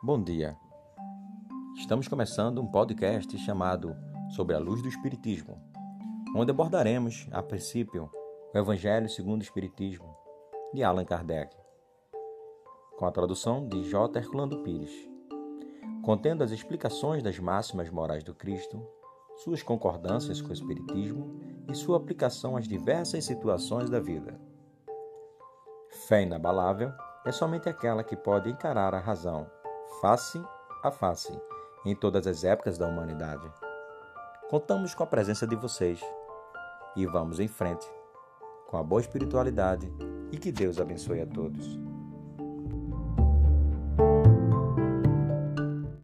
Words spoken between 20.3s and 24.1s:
com o Espiritismo e sua aplicação às diversas situações da